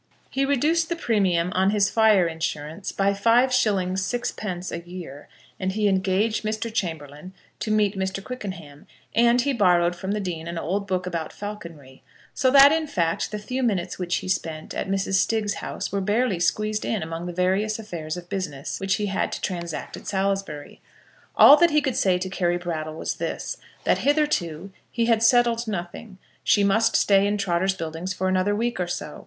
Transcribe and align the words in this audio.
He 0.31 0.45
reduced 0.45 0.89
the 0.89 0.95
premium 0.95 1.51
on 1.53 1.69
his 1.69 1.91
Fire 1.91 2.25
Insurance 2.25 2.91
by 2.91 3.11
5_s._ 3.13 3.53
6_d._ 3.53 4.71
a 4.71 4.89
year, 4.89 5.27
and 5.59 5.73
he 5.73 5.87
engaged 5.87 6.43
Mr. 6.43 6.73
Chamberlaine 6.73 7.33
to 7.59 7.69
meet 7.69 7.95
Mr. 7.95 8.23
Quickenham, 8.23 8.87
and 9.13 9.41
he 9.41 9.53
borrowed 9.53 9.95
from 9.95 10.13
the 10.13 10.19
dean 10.19 10.47
an 10.47 10.57
old 10.57 10.87
book 10.87 11.05
about 11.05 11.31
falconry; 11.31 12.01
so 12.33 12.49
that 12.49 12.71
in 12.71 12.87
fact 12.87 13.29
the 13.29 13.37
few 13.37 13.61
minutes 13.61 13.99
which 13.99 14.15
he 14.15 14.27
spent 14.27 14.73
at 14.73 14.89
Mrs. 14.89 15.19
Stiggs's 15.19 15.57
house 15.57 15.91
were 15.91 16.01
barely 16.01 16.39
squeezed 16.39 16.83
in 16.83 17.03
among 17.03 17.27
the 17.27 17.31
various 17.31 17.77
affairs 17.77 18.17
of 18.17 18.27
business 18.27 18.79
which 18.79 18.95
he 18.95 19.05
had 19.05 19.31
to 19.31 19.39
transact 19.39 19.95
at 19.95 20.07
Salisbury. 20.07 20.81
All 21.35 21.57
that 21.57 21.69
he 21.69 21.79
could 21.79 21.95
say 21.95 22.17
to 22.17 22.27
Carry 22.27 22.57
Brattle 22.57 22.95
was 22.95 23.17
this, 23.17 23.57
that 23.83 23.99
hitherto 23.99 24.71
he 24.89 25.05
had 25.05 25.21
settled 25.21 25.67
nothing. 25.67 26.17
She 26.43 26.63
must 26.63 26.95
stay 26.95 27.27
in 27.27 27.37
Trotter's 27.37 27.75
Buildings 27.75 28.15
for 28.15 28.27
another 28.27 28.55
week 28.55 28.79
or 28.79 28.87
so. 28.87 29.19